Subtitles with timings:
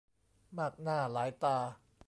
[0.57, 1.57] มากหน้าหลายตา